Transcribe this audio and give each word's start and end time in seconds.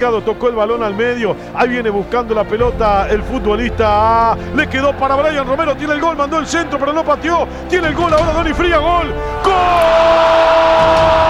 Tocó 0.00 0.48
el 0.48 0.54
balón 0.54 0.82
al 0.82 0.94
medio. 0.94 1.36
Ahí 1.54 1.68
viene 1.68 1.90
buscando 1.90 2.34
la 2.34 2.44
pelota 2.44 3.06
el 3.10 3.22
futbolista. 3.22 4.34
Le 4.56 4.66
quedó 4.66 4.96
para 4.96 5.14
Brian 5.14 5.46
Romero. 5.46 5.76
Tiene 5.76 5.92
el 5.92 6.00
gol, 6.00 6.16
mandó 6.16 6.38
el 6.38 6.46
centro, 6.46 6.78
pero 6.78 6.94
no 6.94 7.04
pateó. 7.04 7.46
Tiene 7.68 7.88
el 7.88 7.94
gol 7.94 8.12
ahora 8.14 8.32
Doni 8.32 8.54
Fría. 8.54 8.78
Gol. 8.78 9.12
¡Gol! 9.44 11.29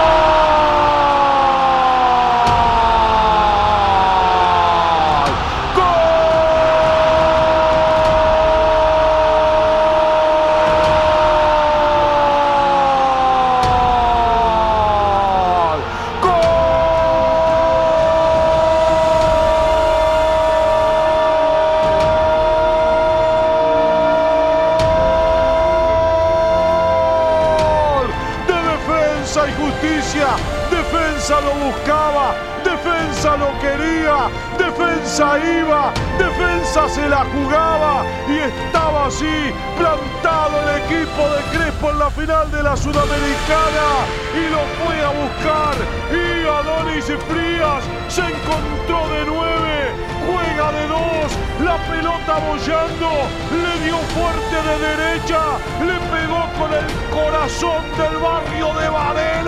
Iba, 35.37 35.93
defensa 36.17 36.89
se 36.89 37.07
la 37.07 37.25
jugaba 37.25 38.03
y 38.27 38.37
estaba 38.39 39.07
así 39.07 39.53
plantado 39.77 40.55
el 40.63 40.83
equipo 40.83 41.29
de 41.29 41.57
Crespo 41.57 41.91
en 41.91 41.99
la 41.99 42.09
final 42.09 42.51
de 42.51 42.63
la 42.63 42.75
Sudamericana 42.75 43.87
y 44.33 44.49
lo 44.49 44.61
fue 44.79 45.01
a 45.01 45.09
buscar 45.09 45.75
y 46.11 46.47
Adonis 46.47 47.05
Frías 47.05 47.83
se 48.07 48.21
encontró 48.21 49.07
de 49.09 49.25
nueve, 49.25 49.91
juega 50.25 50.71
de 50.71 50.87
dos, 50.87 51.31
la 51.63 51.77
pelota 51.91 52.39
bollando, 52.47 53.09
le 53.51 53.85
dio 53.85 53.97
fuerte 54.15 54.57
de 54.67 54.75
derecha, 54.87 55.39
le 55.85 55.97
pegó 56.09 56.41
con 56.57 56.73
el 56.73 56.87
corazón 57.11 57.83
del 57.97 58.17
barrio 58.17 58.73
de 58.79 58.89
Varela 58.89 59.40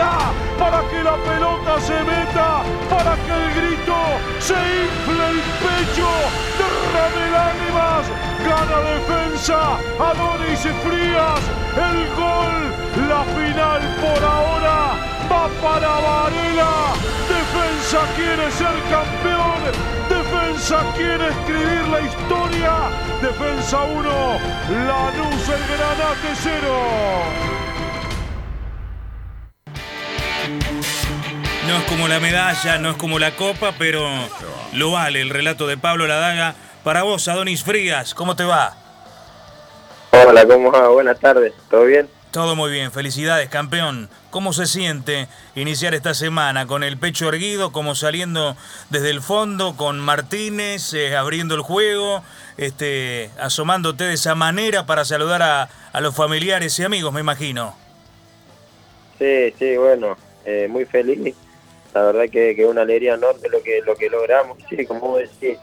para 0.64 0.82
que 0.90 1.04
la 1.04 1.18
pelota 1.18 1.74
se 1.82 2.00
meta, 2.04 2.64
para 2.90 3.14
que 3.24 3.34
el 3.42 3.48
grito 3.60 3.98
se 4.40 4.54
infle 4.54 5.24
el 5.34 5.40
pecho, 5.64 6.10
derrame 6.60 7.26
lágrimas, 7.38 8.04
gana 8.48 8.80
defensa, 8.94 9.60
Adonis 10.10 10.64
Frías, 10.86 11.42
el 11.88 12.00
gol, 12.22 12.56
la 13.12 13.22
final 13.36 13.82
por 14.04 14.22
ahora 14.24 14.78
va 15.30 15.46
para 15.64 15.92
Varela, 16.08 16.76
defensa 17.36 18.00
quiere 18.16 18.50
ser 18.60 18.76
campeón, 18.96 19.62
defensa 20.08 20.78
quiere 20.96 21.28
escribir 21.28 21.84
la 21.96 22.02
historia, 22.10 22.74
defensa 23.22 23.84
1, 23.84 24.10
Lanús 24.88 25.44
el 25.56 25.64
Granate 25.72 26.32
0. 26.42 27.63
No 31.74 31.80
es 31.80 31.86
como 31.86 32.08
la 32.08 32.20
medalla, 32.20 32.78
no 32.78 32.92
es 32.92 32.98
como 32.98 33.18
la 33.18 33.36
copa, 33.36 33.74
pero 33.80 34.08
lo 34.74 34.92
vale 34.92 35.22
el 35.22 35.32
relato 35.32 35.66
de 35.66 35.76
Pablo 35.76 36.06
Ladaga. 36.06 36.54
Para 36.84 37.02
vos, 37.02 37.28
Adonis 37.28 37.64
Frías, 37.64 38.14
¿cómo 38.14 38.36
te 38.36 38.44
va? 38.44 38.76
Hola, 40.12 40.46
¿cómo 40.46 40.72
va? 40.72 40.90
Buenas 40.90 41.20
tardes, 41.20 41.52
¿todo 41.72 41.86
bien? 41.86 42.08
Todo 42.30 42.56
muy 42.56 42.70
bien, 42.70 42.92
felicidades, 42.92 43.50
campeón. 43.50 44.08
¿Cómo 44.30 44.54
se 44.54 44.68
siente 44.68 45.28
iniciar 45.56 45.96
esta 45.96 46.14
semana 46.14 46.68
con 46.68 46.84
el 46.84 47.00
pecho 47.00 47.28
erguido, 47.28 47.72
como 47.72 47.96
saliendo 47.96 48.56
desde 48.92 49.10
el 49.10 49.24
fondo, 49.24 49.76
con 49.76 50.00
Martínez, 50.00 50.94
eh, 50.94 51.18
abriendo 51.18 51.56
el 51.56 51.62
juego, 51.62 52.24
este, 52.58 53.32
asomándote 53.40 54.04
de 54.04 54.14
esa 54.14 54.36
manera 54.36 54.86
para 54.86 55.06
saludar 55.06 55.42
a, 55.42 55.70
a 55.92 56.02
los 56.02 56.16
familiares 56.16 56.78
y 56.78 56.84
amigos, 56.84 57.12
me 57.12 57.22
imagino? 57.22 57.76
Sí, 59.18 59.56
sí, 59.58 59.76
bueno, 59.76 60.16
eh, 60.46 60.68
muy 60.70 60.86
feliz 60.86 61.34
la 61.94 62.04
verdad 62.04 62.30
que, 62.30 62.56
que 62.56 62.66
una 62.66 62.82
alegría 62.82 63.16
enorme 63.16 63.50
lo 63.50 63.62
que 63.62 63.82
lo 63.82 63.96
que 63.96 64.10
logramos, 64.10 64.58
sí, 64.70 64.86
como 64.86 65.02
vos 65.02 65.20
decís, 65.20 65.58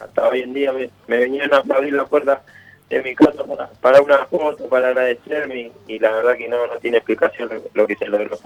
hasta 0.00 0.28
hoy 0.28 0.42
en 0.42 0.54
día 0.54 0.72
me, 0.72 0.90
venían 1.06 1.52
a 1.52 1.58
abrir 1.58 1.92
la 1.92 2.06
puerta 2.06 2.42
de 2.88 3.02
mi 3.02 3.14
casa 3.14 3.44
para, 3.80 4.00
una 4.00 4.24
foto, 4.26 4.66
para 4.68 4.88
agradecerme 4.88 5.72
y 5.86 5.98
la 5.98 6.10
verdad 6.10 6.36
que 6.36 6.48
no, 6.48 6.66
no 6.66 6.76
tiene 6.76 6.98
explicación 6.98 7.50
lo, 7.74 7.86
que 7.86 7.96
se 7.96 8.06
logró. 8.06 8.38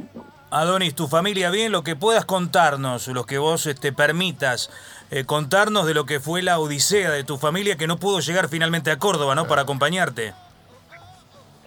Adonis, 0.50 0.94
tu 0.94 1.06
familia 1.06 1.50
bien, 1.50 1.70
lo 1.70 1.84
que 1.84 1.94
puedas 1.94 2.25
contarnos, 2.25 3.06
lo 3.09 3.25
que 3.25 3.38
vos 3.38 3.64
te 3.64 3.70
este, 3.70 3.93
permitas 3.93 4.70
eh, 5.10 5.25
contarnos 5.25 5.87
de 5.87 5.94
lo 5.94 6.06
que 6.06 6.19
fue 6.19 6.43
la 6.43 6.59
odisea 6.59 7.10
de 7.10 7.22
tu 7.22 7.38
familia 7.38 7.76
que 7.76 7.87
no 7.87 7.99
pudo 7.99 8.19
llegar 8.19 8.49
finalmente 8.49 8.91
a 8.91 8.99
Córdoba, 8.99 9.34
¿no? 9.34 9.47
Para 9.47 9.62
acompañarte. 9.62 10.32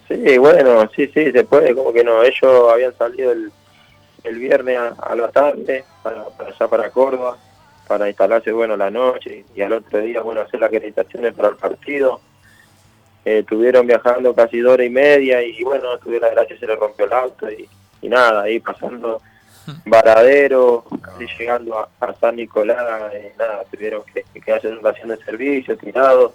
Sí, 0.06 0.38
bueno, 0.38 0.88
sí, 0.94 1.10
sí, 1.12 1.32
se 1.32 1.44
puede, 1.44 1.74
como 1.74 1.92
que 1.92 2.04
no, 2.04 2.22
ellos 2.22 2.72
habían 2.72 2.96
salido 2.96 3.32
el 3.32 3.50
el 4.26 4.38
viernes 4.38 4.78
a, 4.78 5.14
la 5.14 5.28
tarde 5.28 5.84
para, 6.02 6.24
allá 6.38 6.68
para 6.68 6.90
Córdoba 6.90 7.38
para 7.86 8.08
instalarse 8.08 8.50
bueno 8.50 8.76
la 8.76 8.90
noche 8.90 9.44
y 9.54 9.62
al 9.62 9.72
otro 9.72 10.00
día 10.00 10.20
bueno 10.20 10.40
hacer 10.40 10.60
las 10.60 10.68
acreditaciones 10.68 11.34
para 11.34 11.48
el 11.48 11.56
partido. 11.56 12.20
Eh, 13.24 13.38
estuvieron 13.38 13.86
viajando 13.86 14.34
casi 14.34 14.60
dos 14.60 14.74
horas 14.74 14.86
y 14.86 14.90
media 14.90 15.42
y 15.42 15.62
bueno 15.62 15.98
tuve 15.98 16.20
la 16.20 16.30
gracia 16.30 16.58
se 16.58 16.66
le 16.66 16.76
rompió 16.76 17.06
el 17.06 17.12
auto 17.12 17.48
y, 17.50 17.68
nada 18.08 18.42
ahí 18.42 18.60
pasando 18.60 19.20
Varadero 19.84 20.84
casi 21.00 21.26
llegando 21.38 21.76
a, 21.78 22.14
San 22.20 22.36
Nicolás 22.36 23.12
eh, 23.14 23.32
nada 23.36 23.64
tuvieron 23.70 24.02
que, 24.04 24.24
que 24.40 24.52
hacer 24.52 24.70
una 24.70 24.90
estación 24.90 25.08
de 25.08 25.24
servicio 25.24 25.76
tirados. 25.76 26.32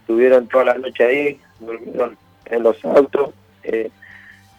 Estuvieron 0.00 0.48
toda 0.48 0.64
la 0.64 0.74
noche 0.74 1.04
ahí 1.04 1.40
durmieron 1.60 2.16
en 2.46 2.62
los 2.62 2.84
autos 2.84 3.30
eh, 3.62 3.90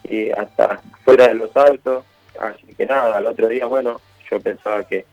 y 0.04 0.30
hasta 0.30 0.80
fuera 1.04 1.28
de 1.28 1.34
los 1.34 1.56
autos 1.56 2.04
Así 2.40 2.74
que 2.74 2.86
nada, 2.86 3.18
el 3.18 3.26
otro 3.26 3.48
día, 3.48 3.66
bueno, 3.66 4.00
yo 4.30 4.40
pensaba 4.40 4.84
que, 4.84 5.04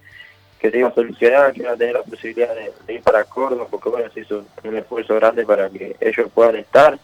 que 0.59 0.71
se 0.71 0.77
iba 0.77 0.89
a 0.89 0.93
solucionar, 0.93 1.53
que 1.53 1.61
iba 1.61 1.71
a 1.71 1.77
tener 1.77 1.93
la 1.93 2.03
posibilidad 2.03 2.53
de, 2.55 2.93
ir 2.93 3.01
para 3.01 3.23
Córdoba, 3.23 3.67
porque 3.69 3.89
bueno, 3.89 4.09
se 4.13 4.21
hizo 4.21 4.45
un, 4.63 4.75
esfuerzo 4.75 5.15
grande 5.15 5.45
para 5.45 5.69
que 5.69 5.95
ellos 5.99 6.29
puedan 6.33 6.55
estar. 6.55 6.97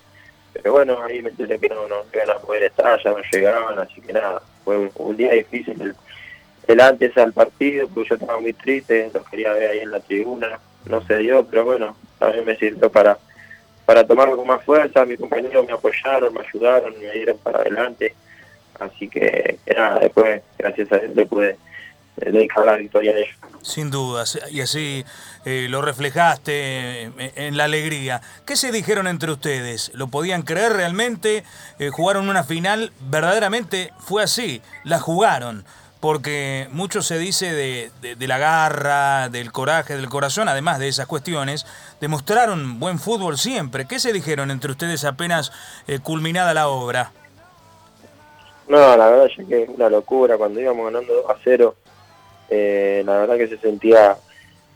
Pero 0.53 0.72
bueno, 0.74 1.02
ahí 1.03 1.22
me 1.22 1.29
enteré 1.29 1.59
que 1.59 1.69
no, 1.69 1.88
no 1.88 2.03
iban 2.13 2.29
a 2.31 2.40
poder 2.40 2.63
estar, 2.63 3.02
ya 3.03 3.12
no 3.12 3.18
llegaban, 3.31 3.79
así 3.79 4.02
que 4.02 4.13
nada, 4.13 4.41
fue 4.63 4.90
un, 4.96 5.18
día 5.18 5.31
difícil 5.34 5.96
el, 6.68 6.81
antes 6.81 7.16
al 7.18 7.34
partido, 7.34 7.88
porque 7.88 8.09
yo 8.09 8.16
estaba 8.16 8.40
muy 8.40 8.53
triste, 8.53 9.12
los 9.13 9.28
quería 9.29 9.53
ver 9.53 9.72
ahí 9.72 9.79
en 9.79 9.91
la 9.91 10.00
tribuna, 10.00 10.59
no 10.85 11.06
se 11.06 11.18
dio, 11.18 11.46
pero 11.46 11.66
bueno, 11.66 11.96
también 12.18 12.46
me 12.46 12.56
sirvió 12.56 12.91
para 12.91 13.18
para 13.90 14.06
tomarlo 14.06 14.38
con 14.38 14.46
más 14.46 14.63
fuerza, 14.63 15.03
mis 15.03 15.19
compañeros 15.19 15.66
me 15.66 15.74
apoyaron, 15.74 16.31
me 16.31 16.41
ayudaron, 16.41 16.94
me 17.00 17.12
dieron 17.12 17.40
para 17.40 17.62
adelante 17.62 18.13
Así 18.80 19.09
que 19.09 19.57
después, 20.02 20.41
gracias 20.57 20.91
a 20.91 20.97
Dios, 20.97 21.16
le 21.16 21.25
pude 21.25 21.57
dedicar 22.16 22.66
la 22.66 22.75
victoria 22.75 23.13
de 23.13 23.22
ellos. 23.22 23.35
Sin 23.62 23.91
dudas, 23.91 24.40
y 24.52 24.62
así 24.62 25.06
eh, 25.46 25.68
lo 25.69 25.81
reflejaste 25.81 27.12
en, 27.35 27.58
la 27.58 27.66
alegría. 27.66 28.22
¿Qué 28.46 28.56
se 28.56 28.72
dijeron 28.72 29.08
entre 29.08 29.31
ustedes? 29.31 29.91
¿Lo 29.94 30.08
podían 30.08 30.44
creer 30.44 30.74
realmente? 30.74 31.44
Eh, 31.78 31.90
¿Jugaron 31.90 32.29
una 32.29 32.44
final? 32.44 32.91
Verdaderamente 33.02 33.91
fue 34.00 34.24
así, 34.24 34.62
la 34.84 35.00
jugaron. 35.00 35.66
Porque 36.00 36.69
mucho 36.72 37.02
se 37.02 37.18
dice 37.18 37.52
de, 37.52 37.91
de, 38.02 38.28
la 38.28 38.38
garra, 38.38 39.28
del 39.28 39.52
coraje, 39.52 39.97
del 39.97 40.08
corazón, 40.08 40.47
además 40.47 40.79
de 40.79 40.88
esas 40.88 41.08
cuestiones, 41.08 41.66
demostraron 41.99 42.79
buen 42.79 42.99
fútbol 42.99 43.38
siempre. 43.38 43.85
¿Qué 43.85 43.99
se 43.99 44.14
dijeron 44.14 44.49
entre 44.49 44.72
ustedes 44.72 45.03
apenas 45.03 45.52
eh, 45.88 45.99
culminada 45.99 46.53
la 46.53 46.70
obra? 46.70 47.11
No, 48.69 48.95
la 48.95 49.09
verdad 49.09 49.25
es 49.25 49.47
que 49.47 49.63
es 49.63 49.69
una 49.69 49.89
locura. 49.89 50.37
Cuando 50.37 50.61
íbamos 50.61 50.85
ganando 50.85 51.11
2 51.11 51.25
a 51.27 51.35
0, 51.43 51.75
eh, 52.51 53.01
la 53.03 53.17
verdad 53.17 53.37
que 53.37 53.47
se 53.47 53.57
sentía 53.57 54.16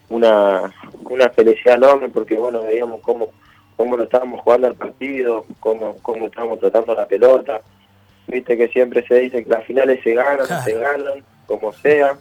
una, 0.10 0.74
una 1.04 1.30
felicidad 1.30 1.76
enorme 1.76 2.10
porque, 2.10 2.36
bueno, 2.36 2.64
veíamos 2.64 3.02
cómo, 3.02 3.30
cómo 3.78 3.96
lo 3.96 4.04
estábamos 4.04 4.42
jugando 4.42 4.66
al 4.66 4.76
partido, 4.76 5.46
cómo, 5.60 5.96
cómo 6.02 6.26
estábamos 6.26 6.60
tratando 6.60 6.96
la 6.96 7.08
pelota. 7.08 7.62
Viste 8.26 8.58
que 8.58 8.68
siempre 8.70 9.06
se 9.08 9.20
dice 9.20 9.44
que 9.44 9.50
las 9.52 9.64
finales 9.64 10.02
se 10.04 10.16
ganan, 10.16 10.48
se 10.64 10.74
ganan, 10.74 11.24
como 11.46 11.72
sea. 11.72 12.18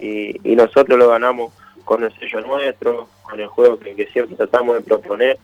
Y, 0.00 0.36
y 0.42 0.56
nosotros 0.56 0.98
lo 0.98 1.08
ganamos 1.08 1.52
con 1.84 2.02
el 2.02 2.12
sello 2.18 2.40
nuestro, 2.40 3.08
con 3.22 3.38
el 3.38 3.46
juego 3.46 3.78
que, 3.78 3.94
que 3.94 4.08
siempre 4.08 4.34
tratamos 4.34 4.74
de 4.74 4.82
proponer. 4.82 5.38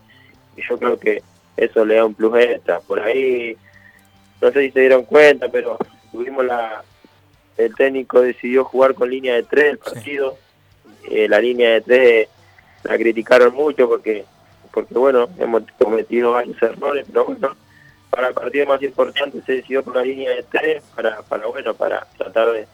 Y 0.57 0.63
yo 0.69 0.77
creo 0.77 0.99
que 0.99 1.23
eso 1.57 1.85
le 1.85 1.95
da 1.95 2.05
un 2.05 2.15
plus 2.15 2.37
extra. 2.37 2.81
Por 2.81 2.99
ahí 2.99 3.57
no 4.43 4.51
sé 4.51 4.63
si 4.63 4.71
se 4.73 4.81
dieron 4.81 5.05
cuenta, 5.05 5.49
pero 5.49 5.79
tuvimos 6.11 6.45
la, 6.45 6.83
el 7.57 7.75
técnico 7.77 8.21
decidió 8.21 8.65
jugar 8.65 8.93
con 8.95 9.09
línea 9.09 9.37
de 9.37 9.45
tres 9.45 9.65
el 9.71 9.79
partido. 9.79 10.37
Eh, 11.09 11.29
la 11.29 11.41
línea 11.41 11.71
de 11.71 11.81
tres 11.81 12.29
la 12.83 12.99
criticaron 12.99 13.55
mucho 13.55 13.89
porque, 13.89 14.25
porque 14.73 14.95
bueno, 14.95 15.29
hemos 15.39 15.63
cometido 15.79 16.33
varios 16.33 16.61
errores, 16.61 17.07
pero 17.07 17.25
bueno, 17.25 17.57
para 18.11 18.29
el 18.29 18.35
partido 18.35 18.67
más 18.67 18.83
importante 18.83 19.41
se 19.47 19.53
decidió 19.53 19.85
con 19.85 19.95
la 19.95 20.03
línea 20.03 20.31
de 20.31 20.43
tres 20.43 20.83
para, 20.95 21.23
para 21.23 21.47
bueno, 21.47 21.73
para 21.75 22.05
tratar 22.19 22.51
de, 22.53 22.67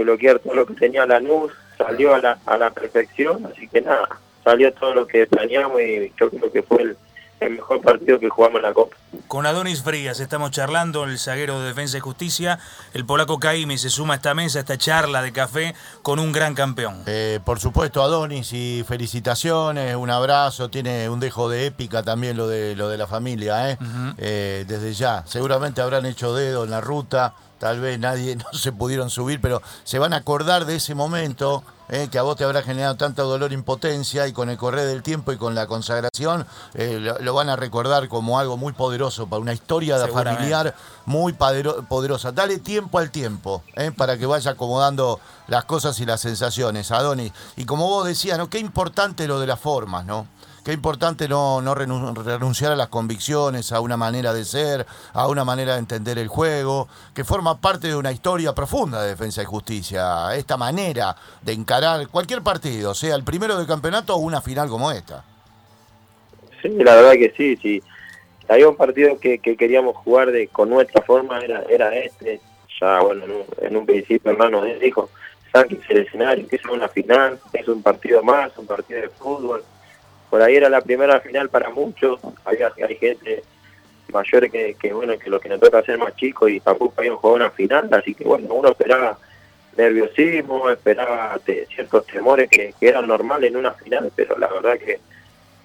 bloquear 0.00 0.38
todo 0.38 0.54
lo 0.54 0.66
que 0.66 0.74
tenía 0.74 1.06
la 1.06 1.20
luz 1.20 1.52
salió 1.76 2.14
a 2.14 2.20
la, 2.20 2.38
a 2.46 2.56
la 2.56 2.70
perfección, 2.70 3.46
así 3.46 3.68
que 3.68 3.80
nada, 3.80 4.08
salió 4.42 4.72
todo 4.72 4.94
lo 4.94 5.06
que 5.06 5.26
planeamos 5.26 5.80
y 5.82 6.12
yo 6.18 6.30
creo 6.30 6.52
que 6.52 6.62
fue 6.62 6.82
el, 6.82 6.96
el 7.40 7.56
mejor 7.56 7.80
partido 7.80 8.18
que 8.18 8.28
jugamos 8.28 8.56
en 8.56 8.62
la 8.62 8.72
Copa. 8.72 8.96
Con 9.28 9.46
Adonis 9.46 9.82
Frías 9.82 10.20
estamos 10.20 10.50
charlando, 10.50 11.04
el 11.04 11.18
zaguero 11.18 11.60
de 11.60 11.68
Defensa 11.68 11.96
y 11.98 12.00
Justicia. 12.00 12.58
El 12.92 13.04
polaco 13.04 13.38
Caimi 13.38 13.78
se 13.78 13.90
suma 13.90 14.14
a 14.14 14.16
esta 14.16 14.34
mesa, 14.34 14.58
a 14.58 14.60
esta 14.60 14.78
charla 14.78 15.22
de 15.22 15.32
café 15.32 15.74
con 16.02 16.18
un 16.18 16.32
gran 16.32 16.54
campeón. 16.54 17.02
Eh, 17.06 17.40
por 17.44 17.60
supuesto, 17.60 18.02
Adonis, 18.02 18.52
y 18.52 18.84
felicitaciones, 18.86 19.96
un 19.96 20.10
abrazo. 20.10 20.68
Tiene 20.70 21.08
un 21.08 21.20
dejo 21.20 21.48
de 21.48 21.66
épica 21.66 22.02
también 22.02 22.36
lo 22.36 22.46
de, 22.48 22.76
lo 22.76 22.88
de 22.88 22.98
la 22.98 23.06
familia, 23.06 23.70
¿eh? 23.70 23.78
Eh, 24.18 24.64
desde 24.66 24.92
ya. 24.92 25.24
Seguramente 25.26 25.80
habrán 25.80 26.06
hecho 26.06 26.34
dedo 26.34 26.64
en 26.64 26.70
la 26.70 26.80
ruta. 26.80 27.34
Tal 27.64 27.80
vez 27.80 27.98
nadie 27.98 28.36
no 28.52 28.52
se 28.52 28.72
pudieron 28.72 29.08
subir, 29.08 29.40
pero 29.40 29.62
se 29.84 29.98
van 29.98 30.12
a 30.12 30.16
acordar 30.16 30.66
de 30.66 30.76
ese 30.76 30.94
momento 30.94 31.64
eh, 31.88 32.08
que 32.12 32.18
a 32.18 32.22
vos 32.22 32.36
te 32.36 32.44
habrá 32.44 32.60
generado 32.60 32.94
tanto 32.96 33.24
dolor 33.24 33.52
e 33.52 33.54
impotencia 33.54 34.28
y 34.28 34.34
con 34.34 34.50
el 34.50 34.58
correr 34.58 34.86
del 34.86 35.02
tiempo 35.02 35.32
y 35.32 35.38
con 35.38 35.54
la 35.54 35.66
consagración 35.66 36.46
eh, 36.74 36.98
lo, 37.00 37.18
lo 37.20 37.32
van 37.32 37.48
a 37.48 37.56
recordar 37.56 38.06
como 38.08 38.38
algo 38.38 38.58
muy 38.58 38.74
poderoso 38.74 39.28
para 39.28 39.40
una 39.40 39.54
historia 39.54 39.96
familiar 40.08 40.74
muy 41.06 41.32
poderosa. 41.32 42.32
Dale 42.32 42.58
tiempo 42.58 42.98
al 42.98 43.10
tiempo 43.10 43.62
eh, 43.76 43.92
para 43.96 44.18
que 44.18 44.26
vaya 44.26 44.50
acomodando 44.50 45.18
las 45.46 45.64
cosas 45.64 45.98
y 46.00 46.04
las 46.04 46.20
sensaciones, 46.20 46.90
Adonis. 46.90 47.32
Y 47.56 47.64
como 47.64 47.86
vos 47.88 48.06
decías, 48.06 48.36
¿no? 48.36 48.50
Qué 48.50 48.58
importante 48.58 49.26
lo 49.26 49.40
de 49.40 49.46
las 49.46 49.58
formas, 49.58 50.04
¿no? 50.04 50.26
Qué 50.64 50.72
importante 50.72 51.28
no, 51.28 51.60
no 51.60 51.74
renun- 51.74 52.14
renunciar 52.24 52.72
a 52.72 52.76
las 52.76 52.88
convicciones, 52.88 53.70
a 53.70 53.80
una 53.80 53.98
manera 53.98 54.32
de 54.32 54.46
ser, 54.46 54.86
a 55.12 55.28
una 55.28 55.44
manera 55.44 55.74
de 55.74 55.80
entender 55.80 56.18
el 56.18 56.28
juego, 56.28 56.88
que 57.14 57.22
forma 57.22 57.60
parte 57.60 57.88
de 57.88 57.96
una 57.96 58.10
historia 58.12 58.54
profunda 58.54 59.02
de 59.02 59.10
defensa 59.10 59.42
y 59.42 59.44
justicia. 59.44 60.34
Esta 60.34 60.56
manera 60.56 61.14
de 61.42 61.52
encarar 61.52 62.08
cualquier 62.08 62.40
partido, 62.42 62.94
sea 62.94 63.14
el 63.14 63.24
primero 63.24 63.58
del 63.58 63.66
campeonato 63.66 64.14
o 64.14 64.18
una 64.18 64.40
final 64.40 64.70
como 64.70 64.90
esta. 64.90 65.22
Sí, 66.62 66.70
la 66.70 66.94
verdad 66.94 67.12
que 67.12 67.34
sí, 67.36 67.56
sí. 67.58 67.82
Había 68.48 68.66
un 68.68 68.76
partido 68.76 69.18
que, 69.18 69.40
que 69.40 69.56
queríamos 69.58 69.94
jugar 69.96 70.30
de 70.32 70.48
con 70.48 70.70
nuestra 70.70 71.02
forma, 71.02 71.40
era 71.40 71.62
era 71.68 71.94
este. 71.94 72.40
Ya, 72.80 73.00
bueno, 73.00 73.24
en 73.26 73.30
un, 73.32 73.44
en 73.60 73.76
un 73.76 73.84
principio 73.86 74.30
hermano 74.30 74.62
dijo, 74.64 75.10
Sánchez 75.52 75.80
el 75.90 75.98
escenario, 75.98 76.48
que 76.48 76.56
es 76.56 76.64
una 76.64 76.88
final, 76.88 77.38
es 77.52 77.68
un 77.68 77.82
partido 77.82 78.22
más, 78.22 78.50
un 78.56 78.66
partido 78.66 79.02
de 79.02 79.08
fútbol. 79.10 79.62
Por 80.34 80.42
ahí 80.42 80.56
era 80.56 80.68
la 80.68 80.80
primera 80.80 81.20
final 81.20 81.48
para 81.48 81.70
muchos, 81.70 82.18
había 82.44 82.72
hay 82.88 82.96
gente 82.96 83.44
mayor 84.12 84.50
que, 84.50 84.74
que 84.74 84.92
bueno, 84.92 85.16
que 85.16 85.30
lo 85.30 85.38
que 85.38 85.48
nos 85.48 85.60
toca 85.60 85.78
hacer 85.78 85.96
más 85.96 86.16
chicos 86.16 86.50
y 86.50 86.58
tampoco 86.58 86.92
habían 86.96 87.14
jugado 87.14 87.36
una 87.36 87.50
final, 87.50 87.88
así 87.92 88.16
que 88.16 88.24
bueno, 88.24 88.52
uno 88.52 88.70
esperaba 88.70 89.16
nerviosismo, 89.76 90.70
esperaba 90.70 91.38
ciertos 91.72 92.04
temores 92.08 92.50
que, 92.50 92.74
que 92.80 92.88
eran 92.88 93.06
normales 93.06 93.48
en 93.48 93.58
una 93.58 93.74
final, 93.74 94.10
pero 94.16 94.36
la 94.36 94.48
verdad 94.48 94.76
que 94.76 94.98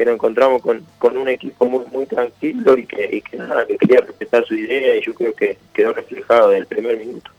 nos 0.06 0.14
encontramos 0.14 0.62
con, 0.62 0.86
con 1.00 1.18
un 1.18 1.30
equipo 1.30 1.66
muy 1.66 1.86
muy 1.88 2.06
tranquilo 2.06 2.78
y 2.78 2.86
que, 2.86 3.10
y 3.12 3.22
que 3.24 3.38
nada, 3.38 3.66
que 3.66 3.76
quería 3.76 4.02
respetar 4.02 4.46
su 4.46 4.54
idea 4.54 4.98
y 4.98 5.02
yo 5.02 5.16
creo 5.16 5.34
que 5.34 5.58
quedó 5.74 5.94
reflejado 5.94 6.50
desde 6.50 6.60
el 6.60 6.68
primer 6.68 6.96
minuto. 6.96 7.32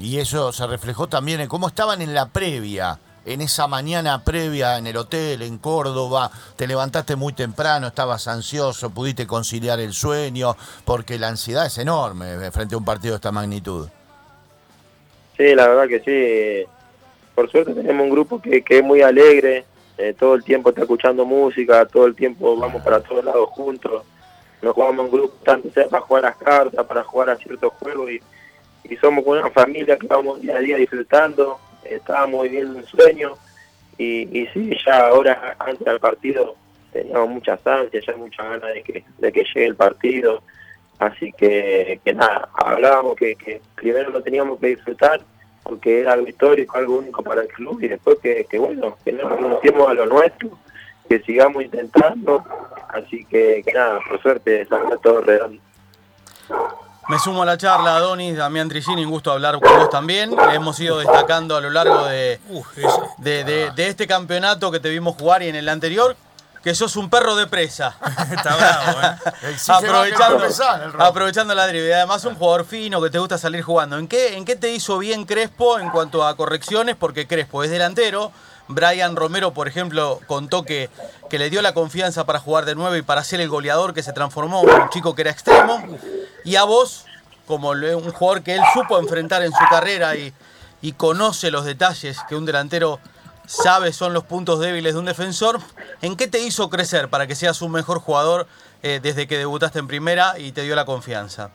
Y 0.00 0.20
eso 0.20 0.52
se 0.52 0.68
reflejó 0.68 1.08
también 1.08 1.40
en 1.40 1.48
cómo 1.48 1.66
estaban 1.66 2.00
en 2.00 2.14
la 2.14 2.28
previa, 2.28 3.00
en 3.24 3.40
esa 3.40 3.66
mañana 3.66 4.22
previa 4.24 4.78
en 4.78 4.86
el 4.86 4.96
hotel, 4.96 5.42
en 5.42 5.58
Córdoba. 5.58 6.30
Te 6.56 6.66
levantaste 6.66 7.16
muy 7.16 7.32
temprano, 7.32 7.86
estabas 7.88 8.28
ansioso, 8.28 8.90
pudiste 8.90 9.26
conciliar 9.26 9.80
el 9.80 9.92
sueño, 9.92 10.56
porque 10.84 11.18
la 11.18 11.28
ansiedad 11.28 11.66
es 11.66 11.78
enorme 11.78 12.50
frente 12.50 12.74
a 12.74 12.78
un 12.78 12.84
partido 12.84 13.12
de 13.14 13.16
esta 13.16 13.32
magnitud. 13.32 13.88
Sí, 15.36 15.54
la 15.54 15.68
verdad 15.68 15.88
que 15.88 16.00
sí. 16.00 16.70
Por 17.34 17.50
suerte 17.50 17.74
tenemos 17.74 18.04
un 18.04 18.10
grupo 18.10 18.40
que, 18.40 18.62
que 18.62 18.78
es 18.78 18.84
muy 18.84 19.02
alegre, 19.02 19.64
eh, 19.96 20.14
todo 20.18 20.34
el 20.34 20.44
tiempo 20.44 20.70
está 20.70 20.82
escuchando 20.82 21.24
música, 21.24 21.86
todo 21.86 22.06
el 22.06 22.14
tiempo 22.14 22.56
vamos 22.56 22.82
para 22.82 23.00
todos 23.00 23.24
lados 23.24 23.48
juntos. 23.50 24.02
Nos 24.62 24.74
jugamos 24.74 25.06
en 25.06 25.12
grupo 25.12 25.34
tanto 25.44 25.70
sea 25.70 25.88
para 25.88 26.02
jugar 26.02 26.24
a 26.24 26.28
las 26.28 26.36
cartas, 26.36 26.86
para 26.86 27.04
jugar 27.04 27.30
a 27.30 27.36
ciertos 27.36 27.72
juegos 27.74 28.10
y, 28.10 28.20
y 28.84 28.96
somos 28.96 29.24
una 29.26 29.50
familia 29.50 29.96
que 29.98 30.06
vamos 30.06 30.40
día 30.40 30.56
a 30.56 30.60
día 30.60 30.76
disfrutando, 30.76 31.58
estábamos 31.88 32.44
viviendo 32.44 32.78
un 32.78 32.86
sueño 32.86 33.34
y, 33.98 34.40
y 34.40 34.46
sí, 34.48 34.76
ya 34.84 35.08
ahora 35.08 35.56
antes 35.58 35.84
del 35.84 36.00
partido 36.00 36.56
teníamos 36.92 37.28
muchas 37.28 37.66
ansias, 37.66 38.04
ya 38.06 38.16
muchas 38.16 38.48
ganas 38.48 38.74
de 38.74 38.82
que, 38.82 39.04
de 39.18 39.32
que 39.32 39.44
llegue 39.44 39.66
el 39.66 39.76
partido. 39.76 40.42
Así 40.98 41.32
que, 41.32 42.00
que 42.04 42.14
nada, 42.14 42.48
hablábamos 42.54 43.16
que, 43.16 43.34
que 43.34 43.60
primero 43.74 44.10
lo 44.10 44.22
teníamos 44.22 44.60
que 44.60 44.68
disfrutar 44.68 45.20
porque 45.64 46.00
era 46.00 46.12
algo 46.12 46.28
histórico, 46.28 46.76
algo 46.76 46.98
único 46.98 47.22
para 47.22 47.42
el 47.42 47.48
club 47.48 47.82
y 47.82 47.88
después 47.88 48.18
que, 48.22 48.44
que 48.44 48.58
bueno, 48.58 48.96
que 49.04 49.12
no 49.12 49.28
renunciemos 49.28 49.88
a 49.88 49.94
lo 49.94 50.06
nuestro, 50.06 50.50
que 51.08 51.20
sigamos 51.20 51.64
intentando. 51.64 52.44
Así 52.88 53.24
que, 53.24 53.62
que 53.64 53.72
nada, 53.72 53.98
por 54.08 54.20
suerte 54.22 54.64
salió 54.66 54.96
todo 54.98 55.20
redondo. 55.22 55.60
Me 57.08 57.18
sumo 57.18 57.42
a 57.42 57.46
la 57.46 57.58
charla, 57.58 57.96
Adonis, 57.96 58.36
Damián 58.36 58.68
Trigini, 58.68 59.04
un 59.04 59.10
gusto 59.10 59.30
hablar 59.30 59.60
con 59.60 59.78
vos 59.78 59.90
también. 59.90 60.34
Hemos 60.52 60.80
ido 60.80 60.98
destacando 60.98 61.56
a 61.56 61.60
lo 61.60 61.68
largo 61.70 62.06
de, 62.06 62.40
ese- 62.76 62.88
de, 63.18 63.44
de- 63.44 63.70
de 63.72 63.88
este 63.88 64.06
campeonato 64.06 64.70
que 64.70 64.80
te 64.80 64.88
vimos 64.88 65.14
jugar 65.18 65.42
y 65.42 65.48
en 65.48 65.56
el 65.56 65.68
anterior, 65.68 66.16
que 66.62 66.74
sos 66.74 66.96
un 66.96 67.10
perro 67.10 67.36
de 67.36 67.46
presa. 67.46 67.94
Está 68.32 68.56
bravo, 68.56 69.00
¿eh? 69.02 69.54
Aprovechando, 69.68 70.38
aprovechando 71.04 71.54
la 71.54 71.66
drible. 71.66 71.90
Y 71.90 71.92
además 71.92 72.24
un 72.24 72.36
jugador 72.36 72.64
fino 72.64 73.02
que 73.02 73.10
te 73.10 73.18
gusta 73.18 73.36
salir 73.36 73.60
jugando. 73.62 73.98
¿En 73.98 74.08
qué, 74.08 74.36
¿En 74.38 74.46
qué 74.46 74.56
te 74.56 74.70
hizo 74.72 74.96
bien 74.96 75.26
Crespo 75.26 75.78
en 75.78 75.90
cuanto 75.90 76.26
a 76.26 76.34
correcciones? 76.36 76.96
Porque 76.96 77.26
Crespo 77.26 77.62
es 77.64 77.70
delantero. 77.70 78.32
Brian 78.66 79.14
Romero, 79.14 79.52
por 79.52 79.68
ejemplo, 79.68 80.20
contó 80.26 80.62
que, 80.64 80.88
que 81.28 81.38
le 81.38 81.50
dio 81.50 81.60
la 81.60 81.74
confianza 81.74 82.24
para 82.24 82.38
jugar 82.40 82.64
de 82.64 82.74
nuevo 82.74 82.96
y 82.96 83.02
para 83.02 83.22
ser 83.22 83.42
el 83.42 83.50
goleador 83.50 83.92
que 83.92 84.02
se 84.02 84.14
transformó 84.14 84.62
en 84.66 84.80
un 84.84 84.88
chico 84.88 85.14
que 85.14 85.20
era 85.20 85.30
extremo. 85.32 85.84
Y 86.44 86.56
a 86.56 86.64
vos, 86.64 87.06
como 87.46 87.70
un 87.70 88.12
jugador 88.12 88.42
que 88.42 88.54
él 88.54 88.62
supo 88.72 88.98
enfrentar 88.98 89.42
en 89.42 89.52
su 89.52 89.64
carrera 89.70 90.16
y, 90.16 90.32
conoce 90.98 91.50
los 91.50 91.64
detalles 91.64 92.18
que 92.28 92.36
un 92.36 92.44
delantero 92.44 93.00
sabe 93.46 93.92
son 93.92 94.12
los 94.12 94.24
puntos 94.24 94.60
débiles 94.60 94.92
de 94.92 95.00
un 95.00 95.06
defensor, 95.06 95.58
¿en 96.02 96.14
qué 96.14 96.28
te 96.28 96.40
hizo 96.40 96.68
crecer 96.68 97.08
para 97.08 97.26
que 97.26 97.34
seas 97.34 97.62
un 97.62 97.72
mejor 97.72 97.98
jugador 98.00 98.46
eh, 98.82 99.00
desde 99.02 99.26
que 99.26 99.38
debutaste 99.38 99.78
en 99.78 99.86
primera 99.86 100.38
y 100.38 100.52
te 100.52 100.62
dio 100.62 100.74
la 100.74 100.84
confianza? 100.84 101.50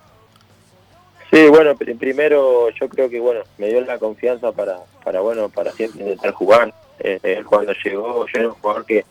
Sí, 1.32 1.48
bueno, 1.48 1.76
pri- 1.76 1.94
primero 1.94 2.70
yo 2.72 2.90
creo 2.90 3.08
que 3.08 3.20
bueno, 3.20 3.42
me 3.60 3.68
dio 3.68 3.82
la 3.82 4.00
confianza 4.00 4.52
para, 4.52 4.80
para 5.04 5.20
bueno, 5.22 5.48
para 5.50 5.72
siempre 5.74 6.02
intentar 6.02 6.32
jugar. 6.32 6.74
Eh, 7.00 7.20
eh, 7.22 7.44
cuando 7.48 7.72
llegó, 7.84 8.26
yo 8.26 8.40
era 8.40 8.48
un 8.48 8.56
jugador 8.56 8.86
que, 8.86 9.06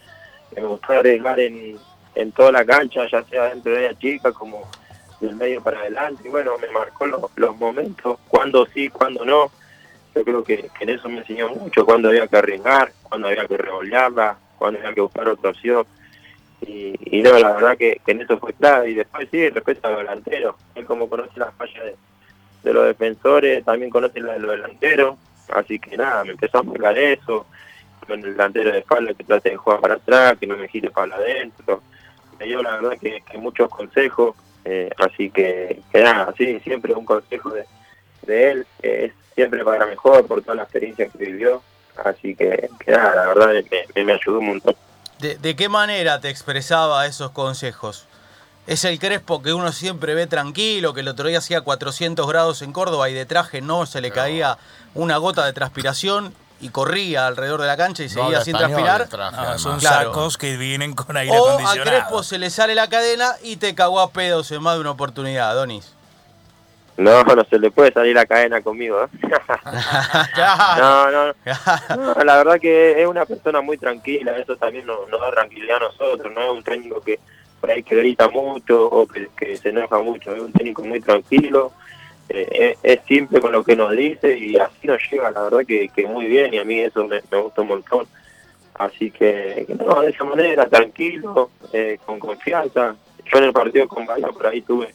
que 0.52 0.60
me 0.60 0.66
gustaba 0.66 0.98
arriesgar 0.98 1.38
en, 1.38 1.78
en 2.16 2.32
toda 2.32 2.50
la 2.50 2.64
cancha, 2.64 3.02
ya 3.10 3.22
sea 3.22 3.44
dentro 3.50 3.72
de 3.72 3.92
la 3.92 3.98
chica 3.98 4.32
como 4.32 4.68
del 5.20 5.36
medio 5.36 5.62
para 5.62 5.80
adelante. 5.80 6.22
Y 6.26 6.30
bueno, 6.30 6.52
me 6.58 6.68
marcó 6.70 7.06
los, 7.06 7.22
los 7.36 7.56
momentos, 7.56 8.18
cuando 8.28 8.66
sí, 8.66 8.88
cuando 8.88 9.24
no. 9.24 9.50
Yo 10.14 10.24
creo 10.24 10.42
que, 10.42 10.70
en 10.80 10.88
eso 10.88 11.08
me 11.08 11.18
enseñó 11.18 11.48
mucho, 11.50 11.84
cuando 11.84 12.08
había 12.08 12.26
que 12.26 12.36
arriesgar, 12.36 12.92
cuando 13.02 13.28
había 13.28 13.46
que 13.46 13.56
revolearla, 13.56 14.36
cuando 14.58 14.80
había 14.80 14.94
que 14.94 15.00
buscar 15.00 15.28
otra 15.28 15.50
opción. 15.50 15.86
Y, 16.60 17.18
y 17.18 17.22
no, 17.22 17.38
la 17.38 17.52
verdad 17.52 17.76
que, 17.76 18.00
en 18.06 18.22
eso 18.22 18.38
fue 18.38 18.52
clave. 18.52 18.90
Y 18.90 18.94
después 18.94 19.28
sí, 19.30 19.48
respecto 19.50 19.88
al 19.88 19.98
delantero, 19.98 20.56
él 20.74 20.84
como 20.86 21.08
conoce 21.08 21.38
las 21.38 21.54
fallas 21.54 21.84
de, 21.84 21.96
de 22.64 22.72
los 22.72 22.86
defensores, 22.86 23.64
también 23.64 23.90
conoce 23.90 24.20
la 24.20 24.34
de 24.34 24.40
los 24.40 24.50
delanteros. 24.52 25.16
Así 25.48 25.78
que 25.78 25.96
nada, 25.96 26.24
me 26.24 26.32
empezó 26.32 26.58
a 26.58 26.62
marcar 26.62 26.98
eso. 26.98 27.46
Con 28.06 28.20
el 28.20 28.32
delantero 28.32 28.72
de 28.72 28.78
espalda 28.78 29.12
que 29.12 29.24
trate 29.24 29.50
de 29.50 29.56
jugar 29.56 29.80
para 29.80 29.94
atrás, 29.94 30.38
que 30.38 30.46
no 30.46 30.56
me 30.56 30.68
gire 30.68 30.90
para 30.90 31.14
adentro. 31.14 31.82
Me 32.38 32.46
dio 32.46 32.62
la 32.62 32.80
verdad 32.80 32.98
que 32.98 33.38
muchos 33.38 33.68
consejos. 33.68 34.34
Eh, 34.64 34.90
así 34.98 35.30
que, 35.30 35.80
que 35.92 36.02
nada, 36.02 36.32
sí, 36.36 36.60
siempre 36.60 36.92
un 36.94 37.04
consejo 37.04 37.50
de, 37.50 37.64
de 38.22 38.50
él, 38.50 38.66
que 38.80 39.04
es 39.06 39.12
siempre 39.34 39.64
para 39.64 39.86
mejor 39.86 40.26
por 40.26 40.42
toda 40.42 40.56
la 40.56 40.62
experiencia 40.64 41.08
que 41.08 41.18
vivió. 41.24 41.62
Así 42.04 42.34
que, 42.36 42.68
que 42.84 42.90
nada, 42.92 43.14
la 43.16 43.26
verdad 43.34 43.48
me, 43.48 43.84
me- 43.94 44.04
me 44.04 44.12
ayudó 44.12 44.38
un 44.38 44.46
montón. 44.48 44.76
¿De, 45.18 45.36
de 45.36 45.56
qué 45.56 45.68
manera 45.68 46.20
te 46.20 46.28
expresaba 46.28 47.04
esos 47.06 47.32
consejos? 47.32 48.06
¿Es 48.68 48.84
el 48.84 48.98
Crespo 48.98 49.42
que 49.42 49.52
uno 49.54 49.72
siempre 49.72 50.14
ve 50.14 50.26
tranquilo, 50.26 50.92
que 50.94 51.00
el 51.00 51.08
otro 51.08 51.26
día 51.28 51.38
hacía 51.38 51.62
400 51.62 52.28
grados 52.28 52.60
en 52.62 52.72
Córdoba 52.72 53.08
y 53.08 53.14
de 53.14 53.24
traje 53.26 53.60
no 53.62 53.86
se 53.86 54.00
le 54.00 54.10
caía 54.10 54.58
una 54.94 55.16
gota 55.16 55.44
de 55.46 55.52
transpiración 55.54 56.34
y 56.60 56.70
corría 56.70 57.26
alrededor 57.26 57.60
de 57.60 57.66
la 57.68 57.76
cancha 57.76 58.02
y 58.02 58.06
No 58.08 58.12
seguía 58.24 58.40
sin 58.42 58.56
transpirar? 58.56 59.02
el 59.02 59.08
traje, 59.08 59.36
No, 59.36 59.42
además. 59.42 59.60
son 59.60 59.78
Claro. 59.78 60.10
sacos 60.10 60.36
que 60.38 60.56
vienen 60.56 60.94
con 60.94 61.16
aire 61.16 61.32
¿O 61.38 61.46
a 61.46 61.52
acondicionado. 61.54 61.90
Crespo 61.90 62.22
se 62.22 62.38
le 62.38 62.50
sale 62.50 62.74
la 62.74 62.88
cadena 62.88 63.32
y 63.42 63.56
te 63.56 63.74
cagó 63.74 64.00
a 64.00 64.10
pedos 64.10 64.50
en 64.50 64.62
más 64.62 64.74
de 64.74 64.80
una 64.80 64.90
oportunidad, 64.90 65.54
Donis? 65.54 65.94
No, 66.96 67.22
no 67.22 67.44
se 67.48 67.60
le 67.60 67.70
puede 67.70 67.92
salir 67.92 68.16
la 68.16 68.26
cadena 68.26 68.60
conmigo. 68.60 69.04
¿eh? 69.04 69.08
Claro. 70.34 70.80
no, 71.10 71.10
no, 71.10 72.14
No, 72.14 72.24
la 72.24 72.36
verdad 72.38 72.58
que 72.60 73.00
es 73.00 73.06
una 73.06 73.24
persona 73.24 73.60
muy 73.60 73.78
tranquila, 73.78 74.32
eso 74.36 74.56
también 74.56 74.84
nos, 74.86 75.08
nos 75.08 75.20
da 75.20 75.30
tranquilidad 75.30 75.76
a 75.76 75.80
nosotros, 75.80 76.32
no 76.34 76.40
es 76.42 76.50
un 76.50 76.62
técnico 76.64 77.00
que 77.00 77.20
por 77.60 77.70
ahí 77.70 77.82
que 77.84 77.94
grita 77.96 78.28
mucho 78.28 78.84
o 78.86 79.06
que, 79.06 79.28
que 79.36 79.56
se 79.56 79.68
enoja 79.70 79.98
mucho, 79.98 80.34
es 80.34 80.40
un 80.40 80.52
técnico 80.52 80.82
muy 80.84 81.00
tranquilo 81.00 81.72
eh, 82.28 82.76
es, 82.82 83.00
simple 83.06 83.40
con 83.40 83.52
lo 83.52 83.64
que 83.64 83.76
nos 83.76 83.92
dice 83.92 84.36
y 84.36 84.56
así 84.56 84.86
nos 84.86 85.00
llega, 85.10 85.30
la 85.30 85.42
verdad 85.42 85.64
que, 85.66 85.88
que 85.88 86.06
muy 86.06 86.26
bien 86.26 86.52
y 86.52 86.58
a 86.58 86.64
mí 86.64 86.80
eso 86.80 87.06
me, 87.06 87.20
me 87.30 87.38
gusta 87.40 87.62
un 87.62 87.68
montón. 87.68 88.06
Así 88.74 89.10
que, 89.10 89.66
no, 89.84 90.00
de 90.02 90.10
esa 90.10 90.24
manera, 90.24 90.68
tranquilo, 90.68 91.50
eh, 91.72 91.98
con 92.06 92.20
confianza. 92.20 92.94
Yo 93.24 93.38
en 93.38 93.44
el 93.44 93.52
partido 93.52 93.88
con 93.88 94.06
Bahía 94.06 94.28
por 94.28 94.46
ahí 94.46 94.62
tuve 94.62 94.94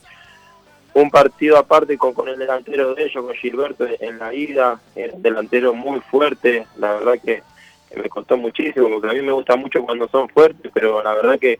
un 0.93 1.09
partido 1.09 1.57
aparte 1.57 1.97
con, 1.97 2.13
con 2.13 2.29
el 2.29 2.37
delantero 2.37 2.93
de 2.93 3.03
ellos, 3.03 3.25
con 3.25 3.33
Gilberto 3.35 3.85
en 3.99 4.19
la 4.19 4.33
ida, 4.33 4.79
era 4.95 5.13
un 5.13 5.21
delantero 5.21 5.73
muy 5.73 5.99
fuerte, 6.01 6.67
la 6.77 6.93
verdad 6.93 7.13
que, 7.13 7.41
que 7.89 7.99
me 7.99 8.09
costó 8.09 8.37
muchísimo, 8.37 8.89
porque 8.89 9.09
a 9.09 9.13
mí 9.13 9.21
me 9.21 9.31
gusta 9.31 9.55
mucho 9.55 9.83
cuando 9.83 10.07
son 10.07 10.29
fuertes, 10.29 10.71
pero 10.73 11.01
la 11.03 11.13
verdad 11.15 11.39
que 11.39 11.59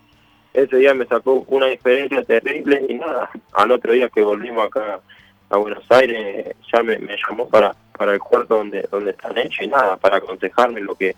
ese 0.54 0.78
día 0.78 0.94
me 0.94 1.06
sacó 1.06 1.44
una 1.48 1.66
diferencia 1.66 2.24
terrible 2.24 2.86
y 2.88 2.94
nada, 2.94 3.32
al 3.54 3.72
otro 3.72 3.94
día 3.94 4.10
que 4.10 4.22
volvimos 4.22 4.68
acá 4.68 5.00
a 5.50 5.58
Buenos 5.58 5.84
Aires 5.90 6.56
ya 6.72 6.84
me, 6.84 6.98
llamó 6.98 7.48
para, 7.48 7.76
para 7.98 8.14
el 8.14 8.20
cuarto 8.20 8.58
donde, 8.58 8.88
donde 8.92 9.12
están 9.12 9.38
hechos 9.38 9.62
y 9.62 9.68
nada, 9.68 9.98
para 9.98 10.18
aconsejarme 10.18 10.82
lo 10.82 10.96
que 10.96 11.16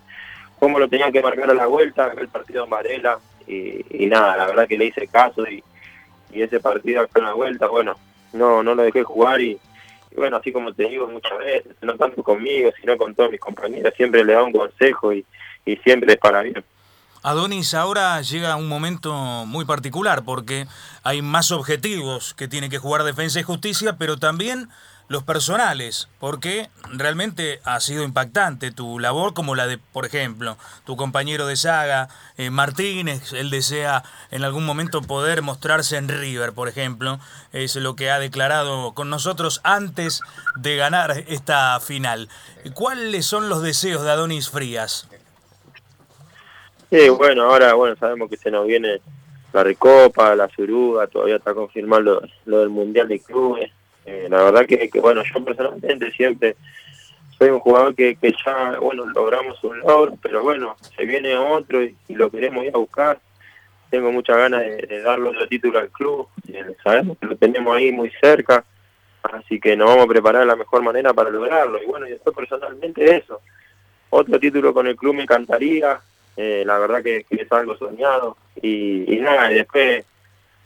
cómo 0.60 0.80
lo 0.80 0.88
tenía 0.88 1.12
que 1.12 1.22
marcar 1.22 1.50
a 1.50 1.54
la 1.54 1.68
vuelta, 1.68 2.12
el 2.18 2.28
partido 2.28 2.64
en 2.64 2.70
Varela 2.70 3.20
y, 3.48 4.04
y 4.04 4.08
nada, 4.08 4.38
la 4.38 4.48
verdad 4.48 4.68
que 4.68 4.78
le 4.78 4.86
hice 4.86 5.08
caso 5.08 5.48
y, 5.48 5.64
y 6.32 6.42
ese 6.42 6.60
partido 6.60 7.02
acá 7.02 7.20
en 7.20 7.26
la 7.26 7.34
vuelta, 7.34 7.68
bueno, 7.68 7.96
no 8.34 8.64
no 8.64 8.76
lo 8.76 8.84
dejé 8.84 9.04
jugar 9.04 9.42
y, 9.42 9.52
y 10.12 10.16
bueno, 10.16 10.38
así 10.38 10.52
como 10.52 10.74
te 10.74 10.88
digo 10.88 11.08
muchas 11.08 11.38
veces, 11.38 11.76
no 11.82 11.96
tanto 11.96 12.24
conmigo, 12.24 12.72
sino 12.80 12.98
con 12.98 13.14
todos 13.16 13.32
mis 13.32 13.40
compañeros, 13.40 13.94
siempre 13.96 14.24
le 14.24 14.34
da 14.34 14.44
un 14.44 14.52
consejo 14.52 15.14
y, 15.14 15.26
y 15.66 15.76
siempre 15.78 16.14
es 16.14 16.20
para 16.20 16.42
bien. 16.42 16.64
Adonis, 17.26 17.74
ahora 17.74 18.22
llega 18.22 18.56
un 18.56 18.68
momento 18.68 19.12
muy 19.48 19.66
particular 19.66 20.24
porque 20.24 20.68
hay 21.02 21.24
más 21.24 21.52
objetivos 21.52 22.36
que 22.36 22.48
tiene 22.48 22.70
que 22.70 22.78
jugar 22.78 23.04
Defensa 23.04 23.40
y 23.40 23.44
Justicia, 23.44 23.96
pero 23.98 24.18
también 24.18 24.70
los 25.08 25.24
personales, 25.24 26.08
porque 26.20 26.70
realmente 26.92 27.62
ha 27.64 27.80
sido 27.80 28.04
impactante 28.04 28.70
tu 28.70 29.00
labor 29.00 29.34
como 29.34 29.56
la 29.56 29.66
de, 29.66 29.80
por 29.80 30.06
ejemplo, 30.06 30.60
tu 30.86 30.98
compañero 30.98 31.48
de 31.48 31.56
saga, 31.56 32.10
eh, 32.38 32.52
Martínez, 32.52 33.34
él 33.34 33.50
desea 33.50 34.04
en 34.30 34.44
algún 34.44 34.64
momento 34.64 35.02
poder 35.02 35.42
mostrarse 35.42 35.98
en 35.98 36.10
River, 36.10 36.54
por 36.54 36.70
ejemplo, 36.70 37.20
es 37.54 37.76
lo 37.76 37.96
que 37.96 38.12
ha 38.12 38.20
declarado 38.20 38.94
con 38.94 39.10
nosotros 39.10 39.62
antes 39.64 40.22
de 40.58 40.76
ganar 40.76 41.24
esta 41.28 41.80
final. 41.80 42.30
¿Cuáles 42.76 43.26
son 43.26 43.50
los 43.50 43.64
deseos 43.64 44.04
de 44.04 44.12
Adonis 44.12 44.52
Frías? 44.52 45.08
Sí, 46.96 47.10
bueno, 47.10 47.52
ahora 47.52 47.74
bueno 47.74 47.98
sabemos 47.98 48.30
que 48.30 48.38
se 48.38 48.50
nos 48.50 48.66
viene 48.66 49.02
la 49.52 49.66
Recopa, 49.66 50.34
la 50.34 50.48
Suruga, 50.48 51.08
todavía 51.08 51.36
está 51.36 51.54
confirmado 51.54 52.22
lo, 52.46 52.60
del 52.60 52.70
Mundial 52.70 53.10
de 53.10 53.20
Clubes. 53.20 53.70
Eh, 54.06 54.28
la 54.30 54.44
verdad 54.44 54.66
que, 54.66 54.90
bueno, 55.02 55.22
yo 55.22 55.44
personalmente 55.44 56.10
siempre 56.14 56.56
soy 57.38 57.50
un 57.50 57.60
jugador 57.60 57.96
que, 57.96 58.16
que 58.16 58.34
ya, 58.46 58.80
bueno, 58.80 59.06
logramos 59.08 59.62
un 59.66 59.78
logro, 59.80 60.18
pero 60.22 60.42
bueno, 60.42 60.78
se 60.96 61.04
viene 61.04 61.36
otro 61.36 61.84
y, 61.84 61.98
lo 62.08 62.30
queremos 62.30 62.64
ir 62.64 62.72
a 62.74 62.78
buscar. 62.78 63.20
Tengo 63.90 64.10
muchas 64.14 64.38
ganas 64.38 64.62
de, 64.62 64.78
de 64.78 65.02
darle 65.02 65.28
otro 65.28 65.50
título 65.50 65.80
al 65.80 65.90
club, 65.90 66.30
eh, 66.48 66.78
sabemos 66.82 67.18
que 67.18 67.26
lo 67.28 67.36
tenemos 67.36 67.76
ahí 67.76 67.92
muy 67.92 68.10
cerca, 68.22 68.64
así 69.22 69.60
que 69.60 69.76
nos 69.76 69.90
vamos 69.90 70.06
a 70.06 70.08
preparar 70.08 70.44
de 70.44 70.48
la 70.48 70.56
mejor 70.56 70.82
manera 70.82 71.14
para 71.14 71.30
lograrlo. 71.30 71.84
Y 71.84 71.88
bueno, 71.88 72.08
y 72.08 72.12
después 72.12 72.34
personalmente 72.34 73.18
eso, 73.18 73.42
otro 74.12 74.40
título 74.40 74.74
con 74.74 74.88
el 74.88 74.96
club 74.96 75.16
me 75.16 75.24
encantaría, 75.24 76.00
eh, 76.38 76.64
la 76.66 76.78
verdad 76.80 77.04
que, 77.04 77.26
es 77.30 77.52
algo 77.52 77.78
soñado. 77.78 78.38
Y, 78.62 79.14
y, 79.14 79.20
nada, 79.20 79.52
y 79.52 79.56
después 79.56 80.06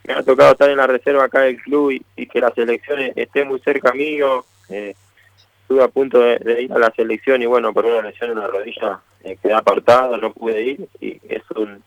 me 0.04 0.14
ha 0.14 0.22
tocado 0.22 0.52
estar 0.52 0.70
en 0.70 0.78
la 0.78 0.86
reserva 0.86 1.24
acá 1.24 1.40
del 1.40 1.60
club 1.60 1.92
y, 2.16 2.26
que 2.26 2.40
la 2.40 2.50
selección 2.50 3.00
esté 3.16 3.44
muy 3.44 3.60
cerca 3.60 3.92
mío, 3.92 4.44
eh, 4.68 4.94
estuve 5.62 5.82
a 5.82 5.88
punto 5.88 6.20
de, 6.20 6.38
de, 6.38 6.62
ir 6.62 6.72
a 6.72 6.78
la 6.78 6.90
selección 6.90 7.42
y 7.42 7.46
bueno, 7.46 7.72
por 7.72 7.86
una 7.86 8.02
lesión 8.02 8.30
en 8.30 8.38
la 8.38 8.46
rodilla 8.46 9.00
eh, 9.22 9.36
quedé 9.40 9.52
apartado, 9.52 10.16
no 10.16 10.32
pude 10.32 10.62
ir. 10.62 10.88
Y 11.00 11.20
es 11.28 11.42
un 11.54 11.82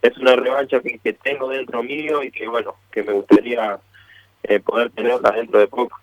es 0.00 0.16
una 0.18 0.34
revancha 0.34 0.80
que, 0.80 0.98
que 0.98 1.12
tengo 1.12 1.48
dentro 1.48 1.82
mío 1.82 2.24
y 2.24 2.32
que 2.32 2.48
bueno, 2.48 2.74
que 2.90 3.04
me 3.04 3.12
gustaría 3.12 3.78
eh, 4.42 4.58
poder 4.58 4.90
tenerla 4.90 5.30
dentro 5.30 5.60
de 5.60 5.68
poco. 5.68 5.96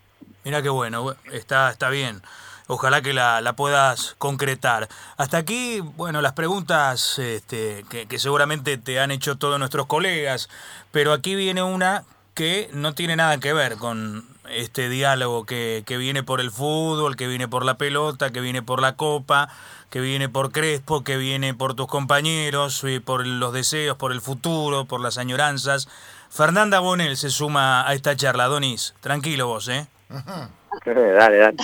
Mira 0.46 0.62
qué 0.62 0.70
bueno, 0.70 1.14
está, 1.34 1.72
está 1.72 1.90
bien 1.90 2.22
ojalá 2.70 3.02
que 3.02 3.14
la, 3.14 3.42
la, 3.42 3.54
puedas 3.54 4.16
concretar. 4.20 4.88
Hasta 5.18 5.38
aquí, 5.38 5.82
bueno, 5.82 6.22
las 6.22 6.34
preguntas 6.34 7.18
este, 7.18 7.84
que, 7.90 8.20
seguramente 8.20 8.78
te 8.78 9.00
han 9.00 9.10
hecho 9.10 9.38
todos 9.38 9.58
nuestros 9.58 9.88
colegas, 9.88 10.50
pero 10.92 11.12
aquí 11.12 11.34
viene 11.34 11.64
una 11.64 12.04
que 12.36 12.70
no 12.72 12.94
tiene 12.94 13.16
nada 13.16 13.40
que 13.40 13.54
ver 13.54 13.78
con 13.78 14.24
este 14.52 14.88
diálogo 14.88 15.46
que, 15.46 15.84
que 15.86 15.98
viene 15.98 16.22
por 16.22 16.42
el 16.42 16.52
fútbol, 16.52 17.16
que 17.16 17.28
viene 17.28 17.48
por 17.48 17.66
la 17.66 17.74
pelota, 17.74 18.30
que 18.30 18.40
viene 18.40 18.62
por 18.62 18.82
la 18.82 18.96
copa, 18.96 19.50
que 19.90 20.00
viene 20.00 20.30
por 20.30 20.52
Crespo, 20.52 21.04
que 21.04 21.18
viene 21.18 21.56
por 21.56 21.74
tus 21.74 21.88
compañeros, 21.88 22.86
por 23.04 23.26
los 23.26 23.52
deseos, 23.52 23.98
por 23.98 24.12
el 24.12 24.22
futuro, 24.22 24.86
por 24.86 25.02
las 25.02 25.18
añoranzas. 25.18 25.90
Fernanda 26.30 26.80
Bonel 26.80 27.18
se 27.18 27.32
suma 27.32 27.88
a 27.88 27.96
esta 27.96 28.16
charla, 28.16 28.46
Donis. 28.46 28.94
Tranquilo 29.02 29.48
vos, 29.48 29.68
¿eh? 29.70 29.88
dale, 30.86 31.38
dale. 31.38 31.58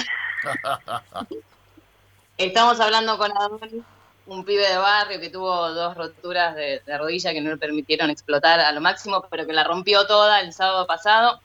Estamos 2.37 2.79
hablando 2.79 3.17
con 3.17 3.31
Adonis, 3.31 3.83
un 4.25 4.43
pibe 4.43 4.67
de 4.67 4.77
barrio 4.77 5.19
que 5.19 5.29
tuvo 5.29 5.71
dos 5.71 5.95
roturas 5.95 6.55
de, 6.55 6.81
de, 6.85 6.97
rodilla 6.97 7.31
que 7.31 7.41
no 7.41 7.51
le 7.51 7.57
permitieron 7.57 8.09
explotar 8.09 8.59
a 8.59 8.71
lo 8.71 8.81
máximo, 8.81 9.25
pero 9.29 9.45
que 9.45 9.53
la 9.53 9.63
rompió 9.63 10.05
toda 10.07 10.41
el 10.41 10.51
sábado 10.53 10.85
pasado. 10.87 11.39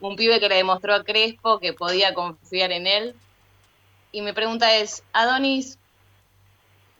Un 0.00 0.16
pibe 0.16 0.40
que 0.40 0.48
le 0.48 0.56
demostró 0.56 0.94
a 0.94 1.04
Crespo 1.04 1.58
que 1.58 1.74
podía 1.74 2.14
confiar 2.14 2.72
en 2.72 2.86
él. 2.86 3.14
Y 4.12 4.22
mi 4.22 4.32
pregunta 4.32 4.74
es, 4.76 5.04
Adonis, 5.12 5.78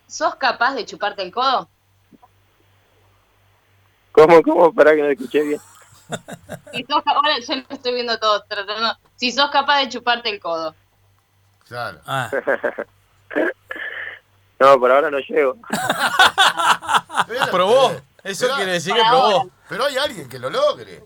¿sos 0.06 0.34
capaz 0.34 0.74
de 0.74 0.84
chuparte 0.84 1.22
el 1.22 1.32
codo? 1.32 1.68
¿Cómo, 4.12 4.42
cómo? 4.42 4.72
Para 4.74 4.94
que 4.94 5.02
no 5.02 5.08
escuché 5.08 5.42
bien. 5.42 5.60
Si 6.72 6.84
sos, 6.84 7.02
ahora 7.06 7.38
yo 7.38 7.54
lo 7.54 7.64
estoy 7.68 7.94
viendo 7.94 8.18
todo, 8.18 8.42
tratando. 8.48 8.96
Si 9.16 9.30
sos 9.30 9.50
capaz 9.50 9.80
de 9.80 9.88
chuparte 9.88 10.28
el 10.28 10.40
codo. 10.40 10.74
Claro. 11.70 12.00
Ah. 12.04 12.28
no, 14.58 14.80
por 14.80 14.90
ahora 14.90 15.08
no 15.08 15.20
llego. 15.20 15.54
probó. 17.52 17.92
Eso 18.24 18.46
pero, 18.46 18.56
quiere 18.56 18.72
decir 18.72 18.92
que 18.92 19.00
probó. 19.08 19.24
Ahora. 19.24 19.50
Pero 19.68 19.84
hay 19.84 19.96
alguien 19.96 20.28
que 20.28 20.40
lo 20.40 20.50
logre. 20.50 21.04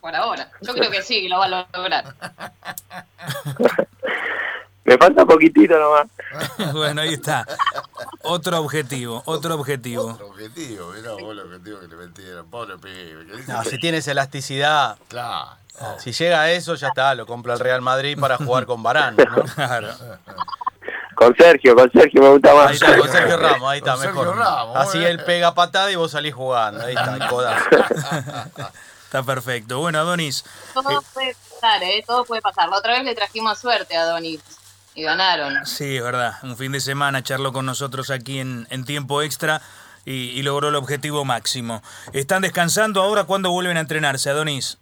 Por 0.00 0.16
ahora. 0.16 0.50
Yo 0.62 0.74
creo 0.74 0.90
que 0.90 1.00
sí, 1.02 1.22
que 1.22 1.28
lo 1.28 1.38
va 1.38 1.44
a 1.44 1.66
lograr. 1.72 2.12
Me 4.84 4.98
falta 4.98 5.24
poquitito 5.24 5.78
nomás. 5.78 6.08
bueno, 6.72 7.02
ahí 7.02 7.14
está. 7.14 7.46
Otro 8.22 8.58
objetivo, 8.58 9.22
otro 9.26 9.54
objetivo. 9.54 10.14
Otro 10.14 10.26
objetivo, 10.26 10.90
mirá 10.90 11.12
vos 11.12 11.30
el 11.30 11.38
objetivo 11.38 11.78
que 11.78 11.86
le 11.86 11.94
metieron. 11.94 12.50
Pobre 12.50 12.78
pibe. 12.78 13.44
No, 13.46 13.62
si 13.62 13.78
tienes 13.78 14.08
elasticidad. 14.08 14.98
Claro. 15.06 15.50
Si 15.98 16.12
llega 16.12 16.42
a 16.42 16.50
eso, 16.50 16.74
ya 16.74 16.88
está, 16.88 17.14
lo 17.14 17.26
compra 17.26 17.54
el 17.54 17.60
Real 17.60 17.80
Madrid 17.80 18.18
para 18.18 18.36
jugar 18.36 18.66
con 18.66 18.82
Barán, 18.82 19.16
¿no? 19.16 19.44
Claro. 19.54 19.88
Con 21.14 21.36
Sergio, 21.36 21.74
con 21.74 21.90
Sergio 21.92 22.22
me 22.22 22.28
gusta 22.30 22.54
más. 22.54 22.68
Ahí 22.68 22.74
está, 22.74 22.96
con 22.96 23.08
Sergio 23.08 23.36
Ramos, 23.36 23.70
ahí 23.70 23.78
está, 23.78 23.92
con 23.94 24.06
mejor. 24.06 24.36
Ramos, 24.36 24.76
Así 24.76 25.04
él 25.04 25.22
pega 25.24 25.54
patada 25.54 25.90
y 25.90 25.96
vos 25.96 26.12
salís 26.12 26.34
jugando. 26.34 26.84
Ahí 26.84 26.94
está, 26.94 27.14
el 27.14 27.26
codazo. 27.28 27.68
Está 29.10 29.24
perfecto. 29.24 29.80
Bueno, 29.80 29.98
Adonis. 29.98 30.44
Todo 30.72 30.88
eh, 30.88 31.04
puede 31.12 31.34
pasar, 31.34 31.82
¿eh? 31.82 32.04
Todo 32.06 32.24
puede 32.24 32.40
pasar. 32.40 32.68
La 32.68 32.76
otra 32.76 32.92
vez 32.92 33.02
le 33.02 33.16
trajimos 33.16 33.58
suerte 33.58 33.96
a 33.96 34.02
Adonis 34.02 34.40
y 34.94 35.02
ganaron. 35.02 35.66
Sí, 35.66 35.96
es 35.96 36.02
verdad. 36.04 36.34
Un 36.44 36.56
fin 36.56 36.70
de 36.70 36.78
semana 36.78 37.20
charló 37.20 37.52
con 37.52 37.66
nosotros 37.66 38.10
aquí 38.10 38.38
en, 38.38 38.68
en 38.70 38.84
tiempo 38.84 39.20
extra 39.20 39.62
y, 40.04 40.30
y, 40.30 40.42
logró 40.42 40.68
el 40.68 40.76
objetivo 40.76 41.24
máximo. 41.24 41.82
¿Están 42.12 42.42
descansando 42.42 43.02
ahora? 43.02 43.24
¿Cuándo 43.24 43.50
vuelven 43.50 43.78
a 43.78 43.80
entrenarse, 43.80 44.30
Adonis? 44.30 44.78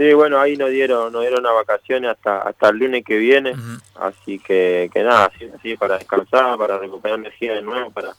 Sí, 0.00 0.14
bueno, 0.14 0.40
ahí 0.40 0.56
nos 0.56 0.70
dieron, 0.70 1.12
nos 1.12 1.20
dieron 1.20 1.40
una 1.40 1.52
vacaciones 1.52 2.12
hasta 2.12 2.38
hasta 2.38 2.70
el 2.70 2.78
lunes 2.78 3.04
que 3.04 3.18
viene, 3.18 3.50
uh 3.50 3.54
-huh. 3.54 3.82
así 3.96 4.38
que, 4.38 4.88
que 4.90 5.02
nada, 5.02 5.26
así, 5.26 5.44
así 5.54 5.76
para 5.76 5.98
descansar, 5.98 6.56
para 6.56 6.78
recuperar 6.78 7.18
energía 7.18 7.52
de 7.52 7.60
nuevo, 7.60 7.90
para 7.90 8.14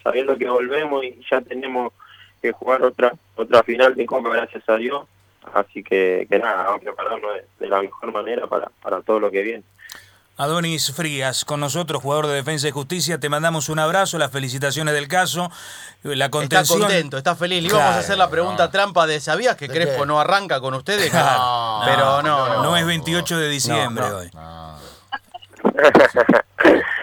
sabiendo 0.00 0.38
que 0.38 0.48
volvemos 0.48 1.02
y 1.02 1.18
ya 1.28 1.40
tenemos 1.40 1.92
que 2.40 2.52
jugar 2.52 2.84
otra 2.84 3.14
otra 3.34 3.64
final 3.64 3.96
de 3.96 4.06
Copa, 4.06 4.28
gracias 4.30 4.62
a 4.68 4.76
Dios, 4.76 5.08
así 5.52 5.82
que, 5.82 6.24
que 6.30 6.38
nada, 6.38 6.66
vamos 6.66 6.82
a 6.82 6.84
prepararnos 6.84 7.34
de, 7.34 7.44
de 7.58 7.66
la 7.66 7.82
mejor 7.82 8.12
manera 8.12 8.46
para, 8.46 8.70
para 8.80 9.02
todo 9.02 9.18
lo 9.18 9.28
que 9.28 9.42
viene. 9.42 9.64
Adonis 10.36 10.92
Frías, 10.92 11.44
con 11.44 11.60
nosotros, 11.60 12.02
jugador 12.02 12.26
de 12.26 12.34
Defensa 12.34 12.66
y 12.66 12.72
Justicia, 12.72 13.20
te 13.20 13.28
mandamos 13.28 13.68
un 13.68 13.78
abrazo, 13.78 14.18
las 14.18 14.32
felicitaciones 14.32 14.92
del 14.92 15.06
caso, 15.06 15.50
la 16.02 16.28
contención... 16.28 16.80
Está 16.80 16.88
contento, 16.88 17.18
está 17.18 17.36
feliz. 17.36 17.62
Le 17.62 17.68
íbamos 17.68 17.84
claro, 17.84 17.96
a 17.96 18.00
hacer 18.00 18.18
la 18.18 18.28
pregunta 18.28 18.64
no. 18.64 18.70
trampa 18.70 19.06
de 19.06 19.20
¿sabías 19.20 19.56
que 19.56 19.68
Crespo 19.68 20.06
no 20.06 20.18
arranca 20.18 20.60
con 20.60 20.74
ustedes? 20.74 21.10
Claro, 21.10 21.82
pero 21.84 22.22
no, 22.22 22.48
no, 22.48 22.62
no, 22.64 22.76
es 22.76 22.84
28 22.84 23.38
de 23.38 23.48
diciembre 23.48 24.04
hoy. 24.04 24.30